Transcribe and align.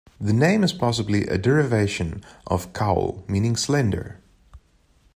The 0.19 0.33
name 0.33 0.63
is 0.63 0.73
possibly 0.73 1.27
a 1.27 1.37
derivation 1.37 2.23
of 2.47 2.73
"caol" 2.73 3.21
meaning 3.29 3.55
slender. 3.55 4.17